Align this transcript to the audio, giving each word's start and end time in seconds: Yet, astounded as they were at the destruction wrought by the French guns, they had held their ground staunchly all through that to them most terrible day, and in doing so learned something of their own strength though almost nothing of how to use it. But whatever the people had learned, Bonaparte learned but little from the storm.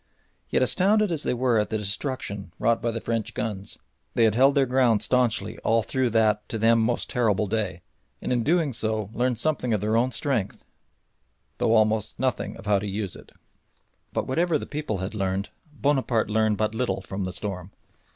Yet, 0.49 0.63
astounded 0.63 1.11
as 1.11 1.21
they 1.21 1.33
were 1.35 1.59
at 1.59 1.69
the 1.69 1.77
destruction 1.77 2.51
wrought 2.57 2.81
by 2.81 2.89
the 2.89 2.99
French 2.99 3.35
guns, 3.35 3.77
they 4.15 4.23
had 4.23 4.33
held 4.33 4.55
their 4.55 4.65
ground 4.65 5.03
staunchly 5.03 5.59
all 5.59 5.83
through 5.83 6.09
that 6.09 6.49
to 6.49 6.57
them 6.57 6.79
most 6.81 7.07
terrible 7.07 7.45
day, 7.45 7.83
and 8.19 8.33
in 8.33 8.41
doing 8.41 8.73
so 8.73 9.11
learned 9.13 9.37
something 9.37 9.73
of 9.75 9.81
their 9.81 9.95
own 9.95 10.11
strength 10.11 10.65
though 11.59 11.75
almost 11.75 12.17
nothing 12.19 12.57
of 12.57 12.65
how 12.65 12.79
to 12.79 12.87
use 12.87 13.15
it. 13.15 13.31
But 14.11 14.25
whatever 14.25 14.57
the 14.57 14.65
people 14.65 14.97
had 14.97 15.13
learned, 15.13 15.49
Bonaparte 15.71 16.31
learned 16.31 16.57
but 16.57 16.73
little 16.73 17.01
from 17.01 17.25
the 17.25 17.31
storm. 17.31 17.69